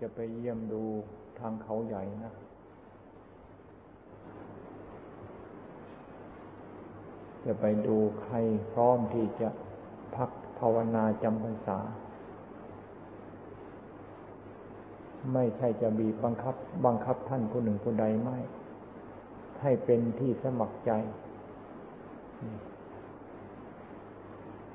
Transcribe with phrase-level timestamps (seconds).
[0.00, 0.82] จะไปเยี่ยมดู
[1.38, 2.34] ทางเขาใหญ่นะ
[7.44, 8.36] จะไปดูใคร
[8.72, 9.48] พร้อมที่จะ
[10.16, 11.78] พักภาวนาจำพรรษา
[15.32, 16.54] ไม่ใช่จะบีบบังคับ
[16.86, 18.38] บังคับท่านผู้หนึ่งผู้ใดไม่
[19.62, 20.90] ให้เป็นที่สมัครใจ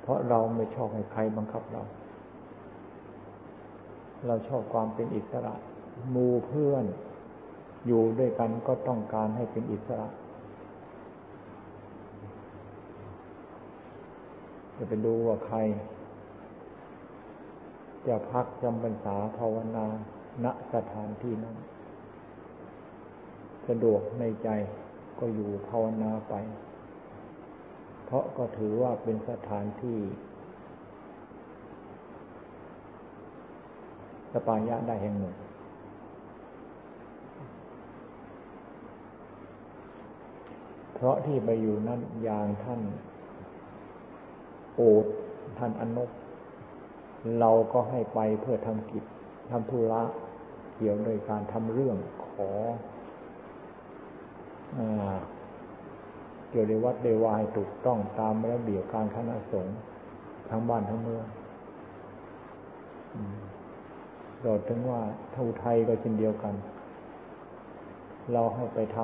[0.01, 1.83] เพราะเราไม่ชอบให้ใครบังคับเรา
[4.27, 5.53] เราชอบความเป็นอิสระ
[6.15, 6.85] มูเพื่อน
[7.87, 10.07] อยู่ด้วยกันก็ต้องการให้เป็นอิสระ
[14.75, 15.57] จะไปดูว่าใคร
[18.07, 19.85] จะพักจำพรรษาภาวนา
[20.43, 21.57] ณสถานที่นั้น
[23.67, 24.49] สะดวกในใจ
[25.19, 26.33] ก็อยู่ภาวนาไป
[28.05, 29.99] เพราะก็ถือว่าเป็นสถานที่
[34.35, 35.35] สปายะได้แห่งหนึ่ง
[40.93, 42.81] เพราะที่ไปอยู่นั่นอย่างท่าน
[44.75, 45.05] โอด
[45.57, 46.09] ท่านอนก
[47.39, 49.03] เราก็ให้ไปเพื่อทำกิจ
[49.51, 50.01] ทำธุระ
[50.75, 52.51] เกี่ยวโดยการทำเรื่องขอ
[54.77, 54.79] อ
[56.49, 59.77] เกี่ยวในวัดเดวายถูกต้องตามระเบียบการคณะสงฆ์
[60.49, 61.25] ทั้งบ้านทั้งเมือง
[64.47, 65.01] โดดถึงว่า
[65.33, 66.53] เท่าไทยก็เช่นเดียวกัน
[68.33, 68.97] เราให้ไปท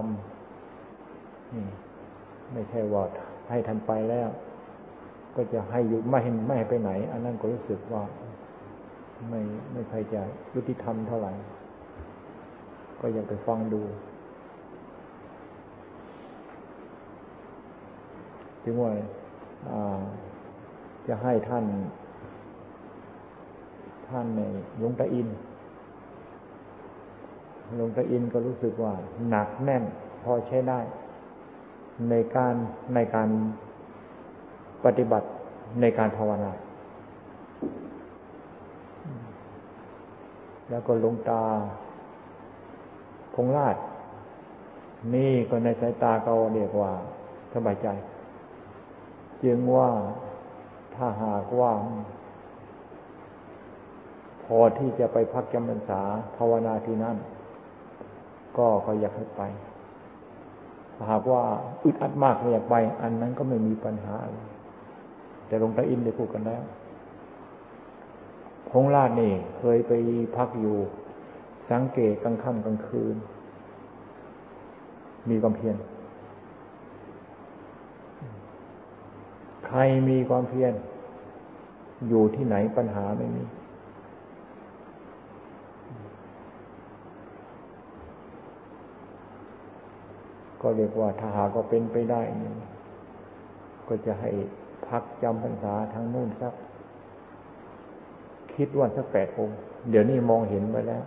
[0.74, 1.66] ำนี่
[2.54, 3.04] ไม่ใช่ว่า
[3.50, 4.30] ให้ทันไปแล้ว
[5.36, 8.04] ก็จะให้อยู่ไม่ให้ไม่ไปไหน อันนั้นก็รู้สึกว่า
[9.30, 9.40] ไม่
[9.72, 10.22] ไม่ใครจะ
[10.56, 11.34] ยุติธรรมเท่าไหร่
[13.02, 13.82] ก็อยากไปฟังดู
[18.64, 18.92] จึงว่า
[21.08, 21.66] จะให้ท่าน
[24.12, 24.42] ท่านใน
[24.78, 25.28] หลวงตาอิน
[27.76, 28.94] หลวงตาอินก็รู้สึกว่า
[29.30, 29.84] หนักแน่น
[30.24, 30.80] พอใช้ได้
[32.10, 32.56] ในการ
[32.96, 33.30] ในการ
[34.86, 35.28] ปฏิบัติ
[35.82, 36.52] ในการภาวนา
[40.70, 41.42] แล้วก็หลวงตา
[43.34, 43.76] พงราช
[45.16, 46.92] นี่ก็ในสายตาเขาเรียกว่า
[47.54, 47.88] สบายใจ
[49.44, 49.90] จึงว่า
[50.96, 51.72] ถ้าหากว่า
[54.58, 56.02] อที่จะไปพักจำพรรษา
[56.38, 57.18] ภาวนาที่นั่น
[58.58, 59.42] ก็ก็อยากให้ไป
[61.10, 61.42] หากว่า
[61.84, 64.16] อึดอัดมากไม่อยากไป อันนั้นก็ไม่มีปัญหา
[65.48, 66.64] แต่หลวงตาอินได้พูดกันแล้ว
[68.70, 69.92] พงราชนี่เคยไป
[70.36, 70.78] พักอยู่
[71.72, 73.16] สังเกตกลางค่ำกลางคืน
[75.30, 75.78] มีความเพียร
[79.68, 79.80] ใคร
[80.10, 80.74] มีความเพียร
[82.08, 83.44] อยู่ที่ไหนปัญหาไม่มี
[90.62, 92.22] ก็เรียกว่าถ้าหาก็เป็นไปได้
[93.88, 94.30] ก็จะให้
[94.88, 96.54] พักจำพรรษาทางนู่นสัก
[98.56, 99.58] คิดว่าสักแปดองค์
[99.90, 101.04] เดี๋ยวนี้มองเห็นไปแล้ว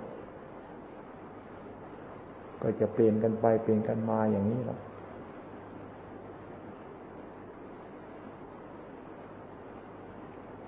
[2.63, 4.79] ก็จะเปลี่ยนกันไปเปลี่ยนกันมาอย่างนี้แหละ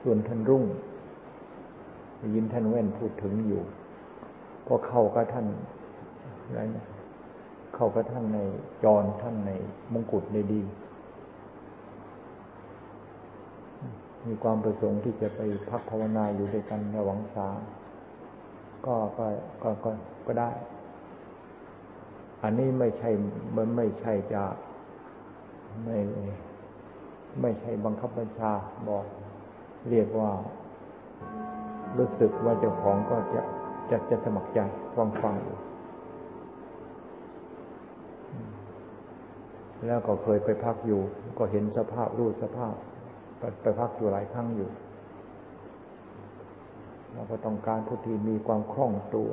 [0.03, 0.65] ส่วนท่านรุ่ง
[2.35, 3.63] ยินท่านแว่นพูดถึงอยู่
[4.67, 5.47] พอเข้ากับท่าน
[6.45, 6.85] อะไรนะ
[7.77, 8.39] เข้ากับท่านใน
[8.85, 9.51] จรท่านใน
[9.93, 10.63] มงกุฎในดี
[14.27, 17.49] มีความประสงค์ที่จะไปพักภาวนาอยู่ด้วยกันระหวังสา
[18.87, 19.27] ก็ก็
[19.63, 19.91] ก็ก็
[20.27, 20.51] ก็ได้
[22.43, 23.11] อันนี้ไม่ใช่
[23.57, 24.45] มันไม่ใช่จะ
[25.85, 25.99] ไม่
[27.41, 28.53] ไม่ใช่บังคับบัญชา
[28.89, 29.05] บอก
[29.91, 30.31] เรียกว่า
[31.99, 33.43] รู้สึกว่าเจ้าของก็จะ
[33.91, 34.59] จะจะสมัครใจ
[34.95, 35.59] ฟังฟังอยู่
[39.85, 41.01] แล้วก็เคยไปพักอยู่
[41.39, 42.75] ก็เห็นสภาพรูปสภาพ
[43.63, 44.69] ไปพักอยู่หลายครั้งอยู่
[47.13, 49.31] เราก็ต้องการผู้ที่มีความคล่องตัว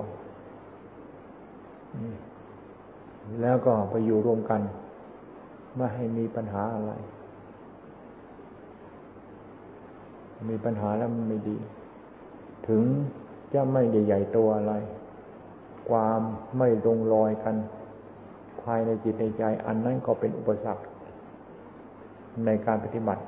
[3.42, 4.62] แล้วก็ไปอยู่รวมกัน
[5.76, 6.92] ไม่ให้มีปัญหาอะไร
[10.50, 11.58] มีปัญหาแล้วมันไม่ดี
[12.68, 12.84] ถึง
[13.54, 14.74] จะไม่ใหญ่ๆตัวอะไร
[15.90, 16.22] ความ
[16.58, 17.56] ไม่ลงรอยกัน
[18.64, 20.84] ภายในจิตในใจ อันนั้นก็เป็นอุปสรรค
[22.46, 23.24] ในการปฏิบัติ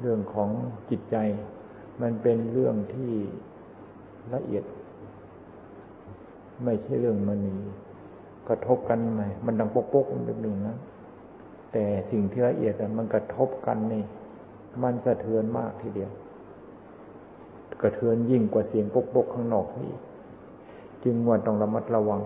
[0.00, 0.50] เรื่องของ
[0.90, 1.16] จิตใจ
[2.00, 3.12] มันเป็นเรื่องที่
[4.34, 4.64] ละเอียด
[6.64, 7.54] ไม่ใช่เรื่องมันมี
[8.48, 10.76] กระทบกันไหมมันดังปกปกหนึ่งนะ
[11.72, 14.02] แต่สิ่งที่ละเอียดมันกระทบกันนี่
[14.82, 16.10] มันสะเทือนมากทีเดียว
[17.82, 19.92] กระเทือนยิ่งกว่าเสียงปกปกข้างนอกนี่
[21.04, 22.20] จึงว่าต้องระมัดระวัง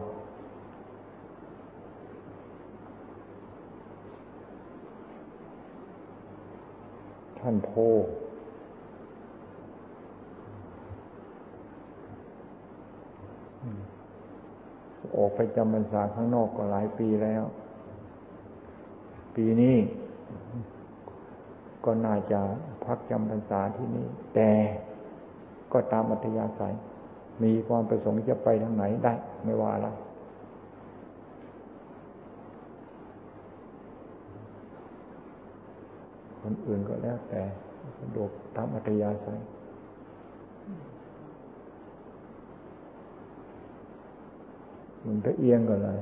[7.38, 7.70] ท่านโพ
[15.16, 17.44] ออกไปจำพรรษาข้างนอกก็หลายปีแล้ว
[19.34, 19.76] ปีนี้
[21.84, 22.40] ก็น่าจะ
[22.84, 24.50] พักจำพรรษาที่นี่ แต่
[25.72, 26.74] ก็ตามอัธยาศัย
[27.42, 29.14] มีความประสงค์จะไปทางไหนได้
[29.44, 29.88] ไม่ว่าอะไร
[36.42, 37.42] คนอื่นก็แล้วแต่
[37.98, 39.38] สะดวกตามอัธยาศัย
[45.06, 46.00] มันก็เอียงก็เลย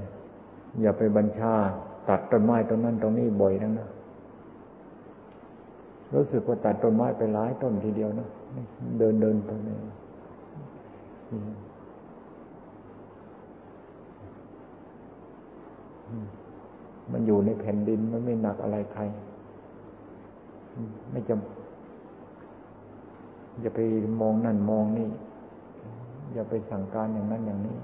[0.80, 1.54] อย่าไปบัญชา
[2.08, 3.88] ตัดต้นไม้ต้นนั้นตรงนี้บ่อยนังนะ
[6.14, 8.28] รู้สึกว่าตัดต้นไม้ไปหลายต้นทีเดียวนะ
[8.98, 9.78] เดินเดินไปเลย
[17.12, 19.02] มันอยู่ในแผ่นดินมันไม่หนักอะไรใคร
[21.10, 23.80] ไม่จำอย่าไป
[24.20, 25.08] มองนั่นมองนี่
[26.32, 27.76] อย่าไปสั่งการอย่างนั้นอย่างนี้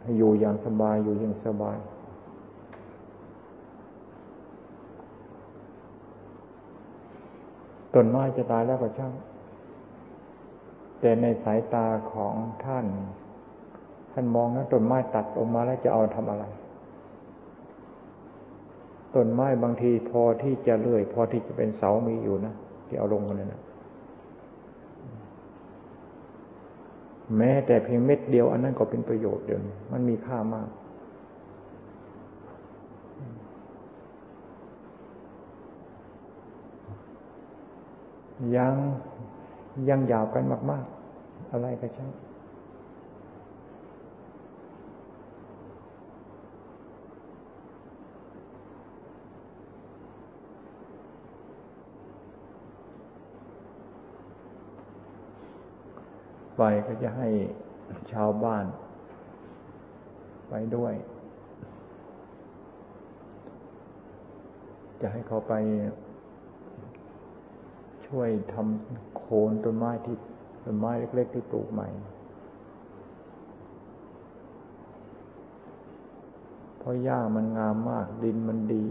[0.00, 1.76] ให้อยู่อย่างสบายอยู่อย่างสบาย
[7.94, 9.12] ต้นไม้จะตายแล้วก็ช่าง
[11.00, 12.34] แต่ในสายตาของ
[12.64, 12.86] ท่าน
[14.12, 16.44] ท่านมองนะต้นไม้ตัดออกมาแล้วจะเอาทำอะไร
[19.14, 22.54] ต้นไม้บางทีพอที่จะเลื่อย พอที่จะเป็นเสามีอยู่นะ
[22.86, 23.60] ที่เอาลงมาเนี่ยนะ
[27.36, 29.60] แม้แต่เพียงเม็ดเดียวอันนั้นก็เป็นประโยชน์เดียว
[29.92, 30.68] มันมีค่ามาก
[38.56, 38.74] ยัง
[39.88, 40.84] ยังยาวกันมาก
[41.18, 42.10] ๆ อะไรก็ช่าง
[56.56, 57.28] ไปก็จะให้
[58.12, 58.64] ชาวบ้าน
[60.48, 60.94] ไปด้วย
[65.00, 65.54] จะให้เขาไป
[68.08, 70.16] ช่วยทำโคนต้นไม้ที่
[70.64, 71.88] ต้นไม้เล็กๆที่ปลูกใหม่
[76.78, 78.84] เพราะหญ้ามันงามมาก ดินมันดี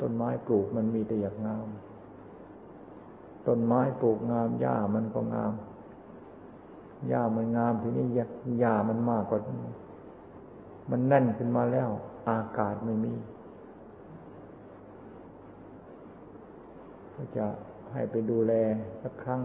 [0.00, 1.66] ต้นไม้ปลูกมันมีแต่อยากงาม
[3.46, 5.52] ต้นไม้ปลูกงามหญ้ามันก็งาม
[7.08, 8.06] หญ้ามันงามทีนี้
[8.60, 9.38] หญ้ามันมากกว่า
[10.90, 11.88] มันแน่นขึ้นมาแล้ว
[12.28, 13.12] อากาศไม่มี
[17.14, 17.46] ก็จะ
[17.92, 18.52] ให้ไปดูแล
[19.02, 19.40] สักครั้ง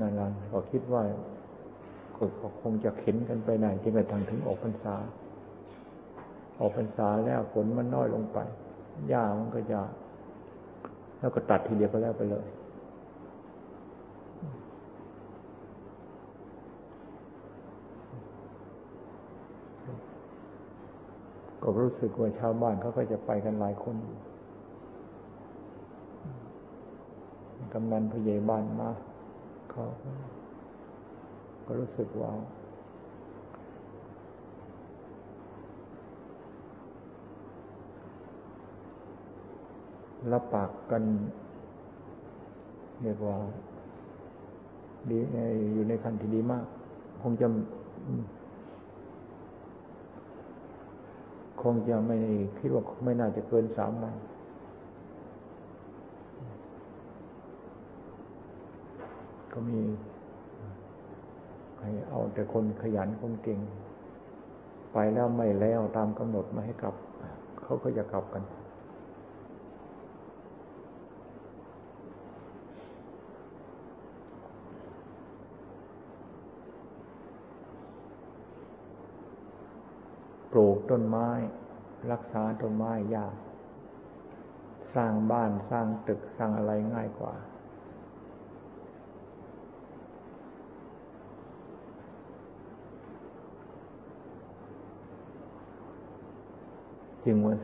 [0.00, 1.02] นั่นแหละก็คิดว่า
[2.16, 4.94] ก็คงจะเข็นกันไปไหนจนกระทั่งถึงออกพรรษา
[6.60, 8.38] ออกพรรษาแล้วฝนมันน้อยลงไป
[9.08, 9.80] หญ้ามันก็จะ
[11.18, 12.46] แล้วก็ตัดทีเดียวก็แล้วไปเลย
[21.62, 23.96] ก็รู้สึกว่าชาวบ้านเขาก็จะไปกันหลายคน
[27.72, 28.90] กำนันผู้ใหญ่บ้านมา
[29.70, 29.82] เขา
[31.64, 32.30] ก็รู้สึกว่า
[40.32, 41.02] รับปากกัน
[43.02, 43.36] เรียกว่า
[45.10, 45.18] ดี
[45.74, 46.64] อยู่ในคันที่ดีมาก
[47.22, 47.46] คงจะ
[51.62, 52.16] คงจะไม่
[52.58, 54.14] คิดว่าไม่น่าจะเกินสามวัน
[59.58, 59.82] ก็มี
[61.80, 63.60] ให้เอาแต่คนขยันคนเก่ง
[64.92, 66.94] ไปแล้วไม่แล้วตามกำหนดมาให้กลับ
[67.62, 68.42] เขาก็จะกลับกัน
[80.52, 81.28] ปลูกต้นไม้
[82.12, 83.34] รักษาต้นไม้ยาก
[84.94, 87.34] สร้างบ้านสร้างตึกสร้างอะไรง่ายกว่า
[97.26, 97.58] จริงมัน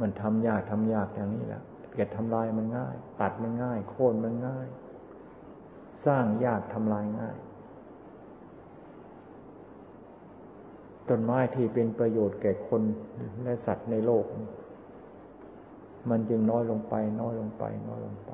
[0.00, 4.66] มันทำยากทำยากอย่างนี้แหละเกิดทำลายมันง่าย ตัดมันง่าย โค่นมันง่าย
[6.06, 7.36] สร้างยากทำลายง่าย
[11.08, 12.82] ต้นไม้ที่เป็นประโยชน์แก่คน
[13.42, 14.24] และสัตว์ในโลก
[16.10, 18.30] มันจึงน้อยลงไป น้อยลงไป น้อยลงไป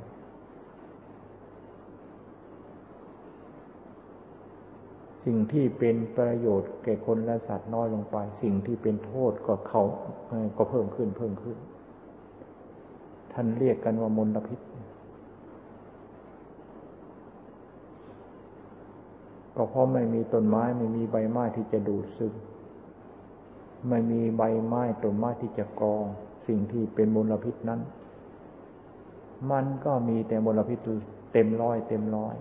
[5.25, 9.83] สิ่งที่เป็นประโยชน์แก่คนและสัตว์น้อยลงไป สิ่งที่เป็นโทษก็เขา
[10.57, 11.57] ก็เพิ่มขึ้นเพิ่มขึ้น
[13.33, 14.61] ท่านเรียกกันว่ามลพิษ
[19.57, 22.35] ก็เพราะไม่มีต้นไม้ไม่มีใบไม้ที่จะดูดซึม
[23.89, 26.05] ไม่มีใบไม้ต้นไม้ที่จะกอง
[26.47, 27.81] สิ่งที่เป็นมลพิษนั้น
[29.51, 30.79] มันก็มีแต่มลพิษ
[31.33, 32.35] เต็มร้อยเต็มร้อย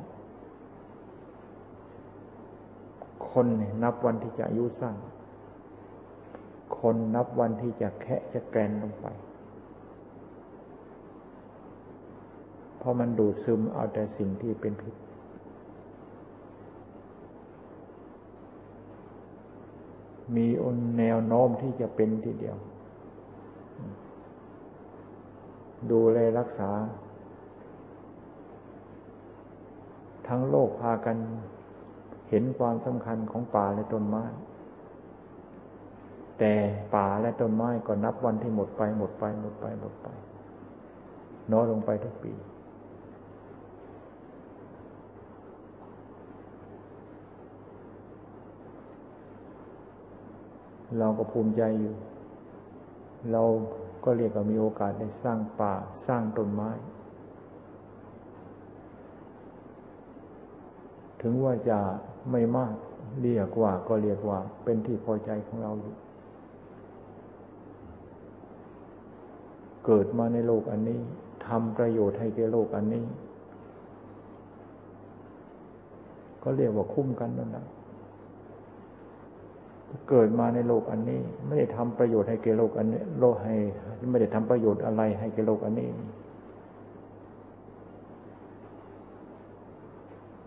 [3.32, 3.48] คน
[3.84, 4.96] นับวันที่จะอายุสั้น
[6.80, 9.08] คนนับวันที่จะแคะจะแกรนลงไป
[12.78, 14.96] เพราะมันดูดซึมเอาแต่สิ่งที่เป็นพิษ
[20.36, 22.58] มีอนแนวโน้มที่จะเป็นทีเดียว
[25.92, 26.72] ดูแลรักษา
[30.28, 31.18] ทั้งโลกพากัน
[32.30, 34.24] เห็นความสำคัญของป่าและต้นไม้
[36.40, 36.54] แต่
[36.96, 40.08] ป่าและต้นไม้ก็นับวันที่หมดไปหมดไปหมดไปหมดไป
[41.52, 42.34] น้อยลงไปทุกปี
[51.00, 51.94] เราก็ภูมิใจอยู่
[53.32, 53.44] เรา
[54.04, 55.74] ก็เรียกว่ามีโอกาสได้สร้างป่า
[56.08, 56.70] สร้างต้นไม้
[61.22, 61.80] ถึงว่าจะ
[62.32, 62.74] ไม่มาก
[63.22, 65.96] เรียกว่าก็เรียกว่า เป็นที่พอใจของเราอยู่
[69.86, 71.00] เกิดมาในโลกอันนี้
[71.48, 73.04] ทำประโยชน์ให้แก่โลกอันนี้
[76.44, 77.66] ก็เรียกว่าคุ้มกันนั่นแหละ
[80.10, 83.56] เกิดมาในโลกอันนี้ ไม่ได้ทำประโยชน์ให้แก่โลกอันนี้โลกให้
[84.10, 85.88] ไม่ได้ทำประโยชน์อะไรให้แก่โลกอันนี้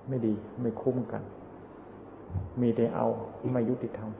[0.08, 1.22] ไม่ดีไม่คุ้มกัน
[2.60, 3.06] มีแต่เอา
[3.52, 4.10] ไม่ยุติธรรม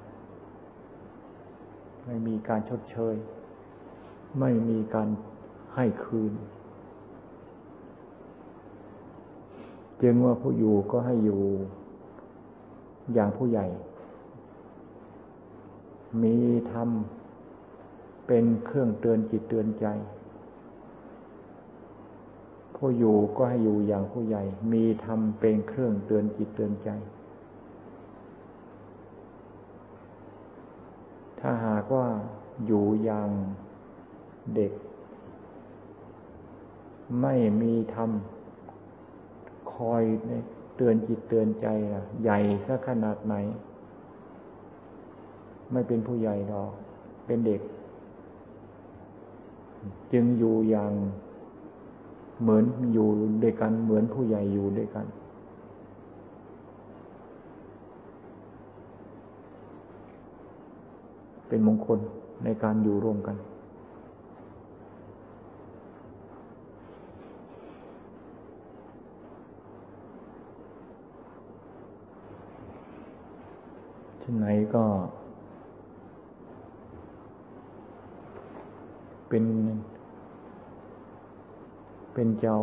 [2.07, 3.15] ไม่มีการชดเชย
[4.41, 5.09] ไม่มีการ
[5.75, 6.33] ให้คืน
[10.03, 11.43] จึงว่าผู้อยู่ก็ให้อยู่
[13.15, 13.67] อย่างผู้ใหญ่
[16.23, 16.37] มี
[16.73, 16.89] ธรรม
[18.27, 19.87] เป็นเครื่องเตือนจิตเตือนใจ
[22.77, 26.91] ผู้อยู่ก็ให้อยู่อย่างผู้ใหญ่ มีธรรมเป็นเครื่องเตือนจิตเตือนใจ
[31.45, 32.07] ถ้าหากว่า
[32.67, 33.31] อยู่อย่าง
[34.55, 34.73] เด็ก
[37.23, 38.11] ไม่มีธรรม
[39.75, 40.03] คอย
[40.77, 41.67] เตือนจิตเตือนใจ
[42.23, 43.35] ใหญ่สักขนาดไหน
[45.73, 46.71] ไม่เป็นผู้ใหญ่หรอก
[47.27, 47.61] เป็นเด็ก
[50.13, 50.93] จึงอยู่อย่าง
[52.43, 53.09] เหมือนอยู่
[53.43, 55.07] ด้วยกัน เหมือนผู้ใหญ่อยู่ด้วยกัน
[61.55, 62.01] เป็นมงคล
[62.45, 63.37] ในการอยู่ร่วมกัน
[74.21, 74.85] ที่ไหนก็
[79.29, 79.45] เป็น
[82.15, 82.59] เป็นเจ้า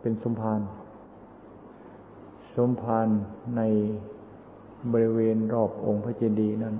[0.00, 0.60] เป็นสมภาร
[2.56, 3.08] สมภาร
[3.56, 3.62] ใน
[4.92, 6.76] บริเวณรอบองค์พระเจดีย์นั้น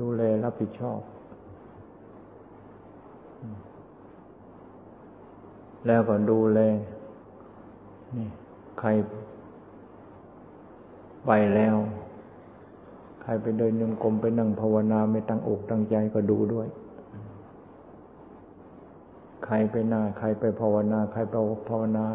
[0.00, 1.00] ดูแลรับผิดชอบ
[5.86, 6.60] แล้วก็ดูแล
[8.16, 8.28] นี่
[8.80, 8.88] ใคร
[11.26, 11.76] ไปแล้ว
[13.22, 16.68] ใครไปเดินยมกลมไปนั่งภาวนาไม่ตั้งอกตั้งใจก็ดูด้วย
[19.44, 21.34] ใครไปหน้า ใครไปภาวนา ใครไป
[21.68, 22.06] ภาวนา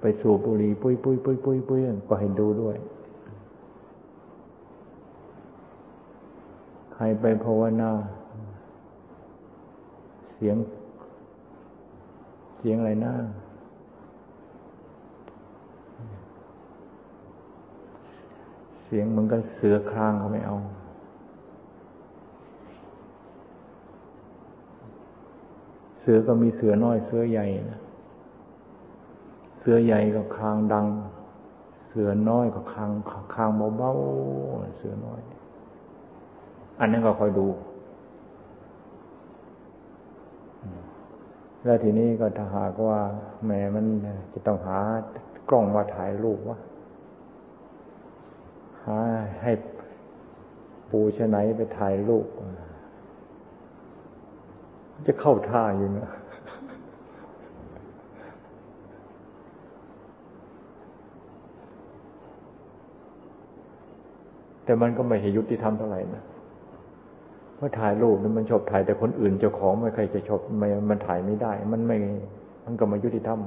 [0.00, 2.76] ไปสูบบุหรี่ปุ้ยปุ้ยปุ้ยปุ้ยปุ้ยก็ให้ดูด้วย
[6.94, 7.90] ใครไปภาวนา
[10.34, 10.56] เสียง
[12.58, 13.14] เสียงอะไรนะ
[18.84, 20.56] เสียงเหมือนกับเสือครางเขาไม่เอา
[26.00, 27.80] เสือก็มีเสือน้อยเสือใหญ่นะ
[29.70, 30.86] สือใหญ่ก็คางดัง
[31.88, 32.90] เสือน้อยก็คาง
[33.34, 35.20] คางเบาๆเสือน้อย
[36.80, 37.48] อันนั้นก็คอยดู
[41.64, 42.98] แล้วทีนี้ก็ถ้าหากว่า
[43.44, 43.84] แหมมัน
[44.32, 44.78] จะต้องหา
[45.50, 46.58] กล้องมาถ่ายรูปวะ
[48.84, 48.98] หา
[49.42, 49.52] ให้
[50.90, 52.26] ปูชะไหนไปถ่ายรูป
[55.06, 56.08] จะเข้าท่าอยู่นะ
[64.68, 66.24] แต่มันก็ไม่ใช่ยุติธรรมเท่าไหร่นะ
[67.56, 71.96] เพราะถ่ายรูปมันชอบถ่ายแต่คนอื่นเจ้าของไม่ใครจะชอบมมันถ่ายไม่ได้ มันไม่
[72.64, 73.38] มันก็ไมายุติธรรม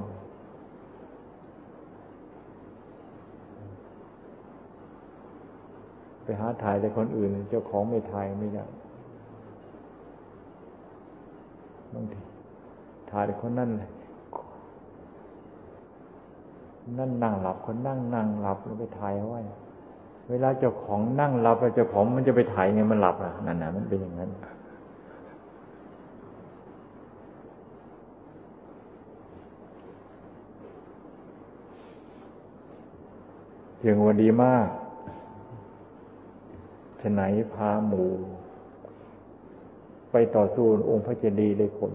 [6.24, 8.64] ไปหาถ่ายแต่คนอื่น เจ้าของไม่ถ่ายไม่ได้
[11.92, 12.20] บางที
[13.10, 13.70] ถ่ายแต่คนนั่น
[16.98, 19.42] นั่นนั่งหลับคนนั่งนั่งหลับแล้วไปถ่ายเอาไว้
[20.30, 24.30] เวลาเจ้าของนั่งหลับแล้วเจ้าของมันจะไปถ่ายไงมันหลับอะนั่นนะมันเป็นอย่างนั้น
[33.78, 34.68] เพียงวันดีมาก
[37.00, 37.22] ฉไหน
[37.54, 38.04] พาหมู
[40.10, 41.92] ไปต่อสู้องค์พระเจดีย์ได้ผล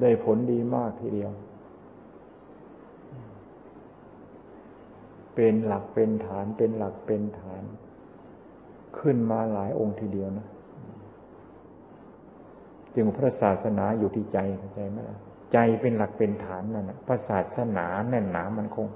[0.00, 1.30] ได้ผลดีมากทีเดียว
[5.36, 7.62] เป็นหลักเป็นฐาน เป็นหลักเป็นฐาน
[8.98, 10.46] ขึ้นมาหลายองค์ทีเดียวนะ
[12.94, 14.98] จึงพระศาสนาอยู่ที่ใจเข้าใจไหม
[15.52, 18.86] ใจเป็นหลักเป็นฐานนั่นนะพระศาสนาแน่นหนามันคง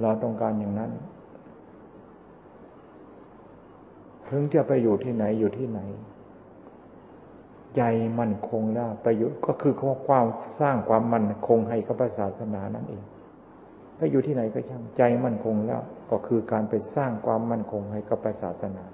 [0.00, 0.90] เราต้องการอย่างนั้น
[4.28, 5.80] ถึงจะไปอยู่ที่ไหนอยู่ที่ไหน
[7.76, 7.82] ใจ
[8.20, 9.74] มั่นคงแล้วประโยชน์ก็คือ
[10.08, 10.26] ความ
[10.60, 13.04] สร้างความมั่นคงให้กับศาสนานั่นเอง
[13.98, 18.84] ถ้าอยู่ที่ไหนก็ช่างใจมั่นคงแล้ว ก็คือการไปสร้างความมั่นคงให้กับศาสนา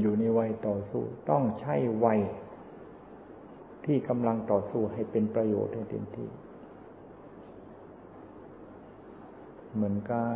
[0.00, 2.20] อยู่ในวัยต่อสู้ต้องใช้วัย
[3.84, 6.28] ที่กำลังต่อสู้ให้เป็นประโยชน์ให้เต็มที่
[9.74, 10.26] เหมือนกับ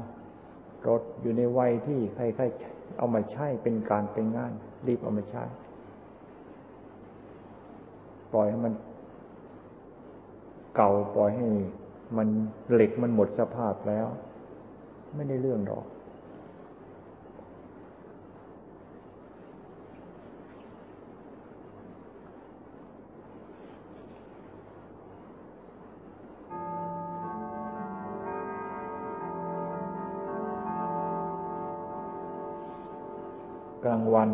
[0.89, 4.53] รถอยู่ในวัยที่ใครๆเอามาใช้เป็นการเป็นงาน
[4.87, 5.45] รีบเอามาใช้
[8.33, 8.75] ปล่อยให้มัน
[10.77, 11.47] เก่าปล่อยให้
[12.17, 12.29] มัน
[12.73, 14.07] เหล็กมันหมดสภาพแล้ว
[15.15, 34.31] ไม่ได้เรื่องหรอกางวัน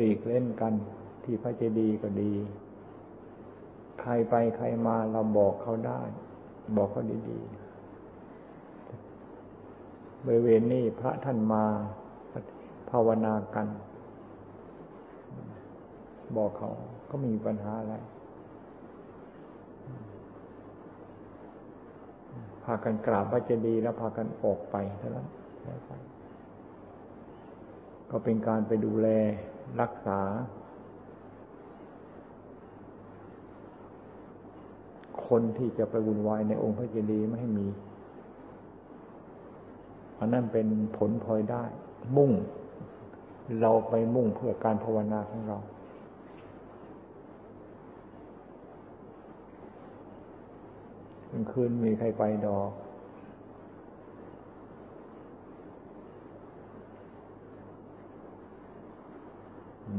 [0.00, 0.72] รีกเล่นกัน
[1.24, 2.32] ที่พระเจดีย์ก็ดี
[4.00, 6.00] ใครไปใครมาเราบอกเขาได้
[6.76, 7.68] บอกเขาดีๆ
[10.26, 11.64] บริเวณนี้พระท่านมา
[12.90, 13.68] ภาวนากัน
[16.36, 16.70] บอกเขา
[17.10, 17.94] ก็มีปัญหาอะไร
[22.64, 25.26] พากันกราบพระเจดีย์แล้วพากันออกไปเท่านั้น
[28.10, 29.08] ก็เป็นการไปดูแล
[29.80, 30.20] รักษา
[35.26, 37.66] คนที่จะไปวุ่นวายในองค์พระเจดีย์ไม่ให้มี
[40.18, 40.66] อันนั้นเป็น
[40.96, 41.64] ผลพลอยได้
[42.16, 42.32] มุ่ง
[43.60, 45.58] เราไปมุ่งเพื่อการภาวนาของเรา
[51.30, 52.70] กลางคืนมีใครไปดอก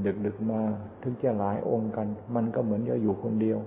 [0.05, 0.62] ดึกดึกมา
[1.01, 3.59] ถึงจะหลายองค์กัน มันก็เหมือนจะอยู่คนเดียว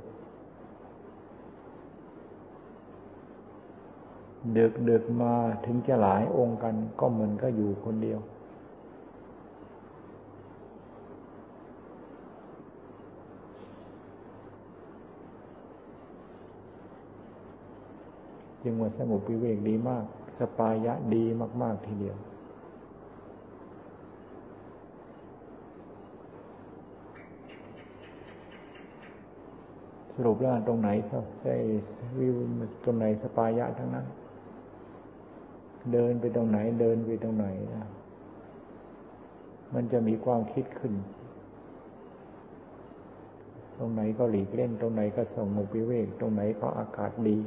[4.56, 8.20] ดึกดึกมาถึงจะหลายองค์กัน ก็เหมือนก็อยู่คนเดียว
[18.62, 20.04] จึงว่าสงบวิเวกดีมาก
[20.38, 21.24] สปายะดี
[21.62, 22.16] มาก ๆ ทีเดียว
[30.14, 30.88] สรุปแล้วตรงไหน
[31.42, 31.54] ใช่
[32.18, 32.34] วิว
[32.84, 34.06] ตรงไหนสปายะทั้งนั้น
[35.92, 37.86] เดินไปตรงไหน เดินไปตรงไหนนะ
[39.74, 40.94] มันจะมีความคิดขึ้น
[43.78, 47.38] ตรงไหนก็หลีกเล่น ตรงไหนก็ส่งมุปิเวก ตรงไหนก็อากาศดี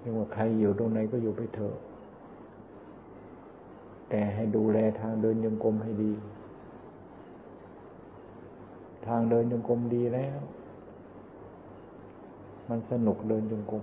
[0.00, 1.76] เรียกว่าใครอยู่ตรงไหนก็อยู่ไปเถอะ
[4.16, 6.12] แต่ให้ดูแลทางเดินยงกรมให้ดี
[9.06, 10.38] ทางเดินยงกรมดีแล้ว
[12.68, 13.82] มันสนุกเดินยงกรม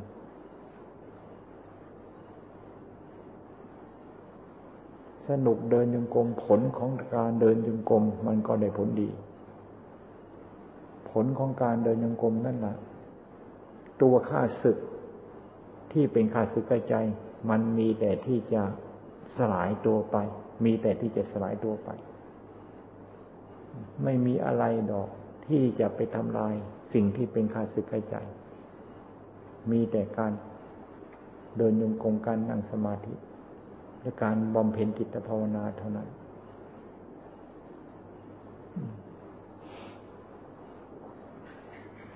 [5.29, 9.09] สนุกเดินยงกรมผลของการเดินยงกรมมันก็ได้ผลดี
[11.11, 12.75] ผลของการเดินยงกรมนั่นแหละ
[14.01, 14.77] ตัวข้าศึก
[15.91, 16.93] ที่เป็นข้าศึกใจ
[17.49, 18.63] มันมีแต่ที่จะ
[19.37, 20.17] สลายตัวไป
[20.65, 21.89] มีแต่ที่จะสลายตัวไป
[24.03, 25.09] ไม่มีอะไรดอก
[25.47, 26.53] ที่จะไปทำลาย
[26.93, 28.15] สิ่งที่เป็นขาศึกใจ
[29.71, 30.31] มีแต่การ
[31.57, 33.13] เดินยงกรมการนั่งสมาธิ
[34.01, 36.07] และการบำเพ็ญจิตภาวนาเท่านั้น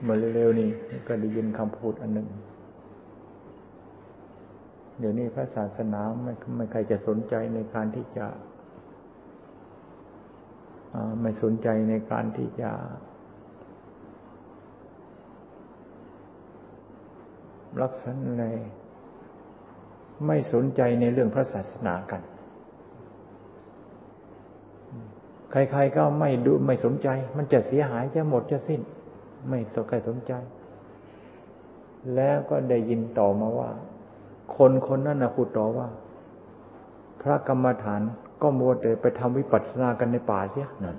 [0.04, 0.69] เมื่อเร็วๆนี้
[1.08, 2.28] ก็ได้ยินคำพูดอันหนึ่ง
[4.99, 8.25] เดี๋ยวนี้พระศาสนาไม่ไม่ใครจะสนใจในการที่จะ
[11.21, 12.71] ไม่สนใจในการที่จะ
[17.81, 18.43] รักษาใน
[20.27, 22.21] ไม่สนใจในเรื่องพระศาสนากัน
[25.51, 28.81] ใครๆก็ไม่ดูไม่สนใจ มันจะเสียหายจะหมดจะสิ้น
[29.49, 30.34] ไม่สนใครสนใจ
[32.15, 33.71] แล้วก็ได้ยินต่อมาว่า
[34.55, 35.88] คนคนนั้นนะพูดต่อว่า
[37.21, 38.01] พระกรรมฐาน
[38.41, 40.97] ก็มัวแต่ไปทำวิปัสสนากันในป่าเสียนั่น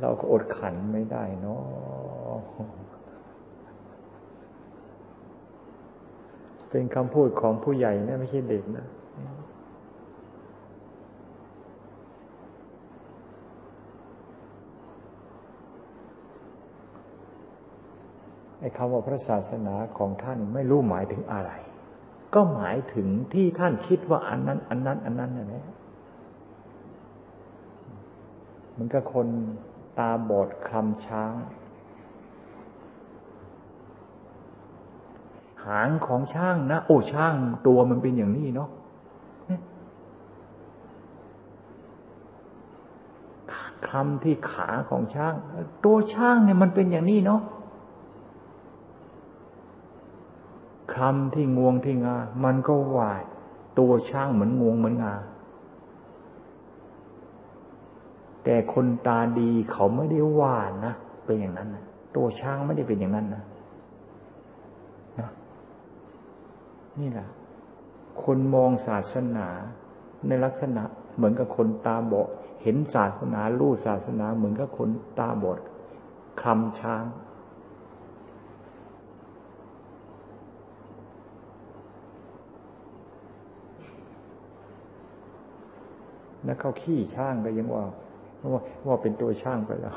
[0.00, 1.60] เราก็อดขันไม่ได้เนาะ
[6.70, 8.86] เป็นคำพูดของผู้ใหญ่นะไม่ใช่เด็กนะ
[18.60, 21.50] ไอ้คำว่าพระศาสนาของท่านไม่รู้หมายถึงอะไร
[22.34, 25.66] ก็หมายถึงที่ท่านคิดว่าอันนั้น อันนั้น อันนั้นน่ะนะ
[28.76, 29.28] มันก็คน
[29.98, 31.34] ตาบอดคลำช้าง
[35.66, 37.34] หางของช่างนะ โอ้ช่าง
[37.66, 38.70] ตัวมันเป็นอย่างนี้เนาะ
[43.88, 45.34] คำที่ขาของช่าง
[45.84, 47.40] ตัวช่างเนี่ยมันเป็นอย่างนี้เนาะ
[50.96, 53.22] คำที่งวงที่งา มันก็วาย
[53.78, 55.14] ตัวช่างเหมือนงวงเหมือนงา
[58.44, 61.84] แต่คนตาดีเขาไม่ได้ว่านะเป็นอย่างนั้นนะ
[62.16, 63.42] ตัวช่างไม่ได้เป็นอย่างนั้นนะ
[67.00, 67.28] นี่แหละ
[68.22, 69.48] คนมองศาสนา
[70.26, 70.82] ในลักษณะ
[71.16, 72.28] เหมือนกับคนตาบอด
[72.62, 75.58] เห็นศาสนารู้ศาสนาเหมือนกับคนตาบอด
[76.42, 77.04] คำช้าง
[86.50, 87.84] แล้วเขาขี้ช่างก็ยังว่า
[88.52, 89.96] ว่าว่าเป็นตัวช่างไปแล้ว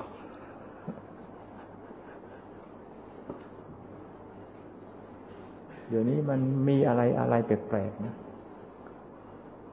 [5.87, 8.15] เดี๋ยวนี้มันมีอะไรอะไรแปลกๆนะ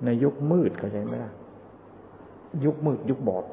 [0.04, 1.32] ในยุคมืดเข้าใจไหมล่ะ
[2.64, 3.44] ยุคมืดยุคบอด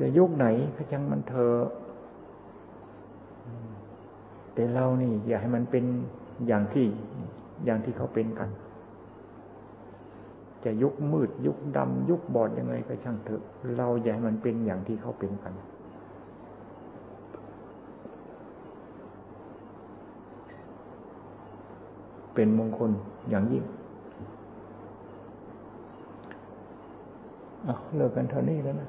[0.00, 1.52] จะยุคไหนก็ช่างมันเธอ
[4.54, 5.84] แต่เรานี่ อย่าให้มันเป็น
[6.46, 6.86] อย่างที่
[7.64, 8.50] อย่างที่เขาเป็นกัน
[10.64, 13.42] จะยุคมืด ยุคดำยุคบอดยังไงก็ช่างเถอะ
[13.76, 15.54] เราอย่าให้มันเป็นอย่างที่เขาเป็นกัน
[22.34, 22.90] เป็นมงคล
[23.30, 23.64] อย่างยิ่ง
[27.96, 28.88] เลิกกันเท่านี้แล้วนะ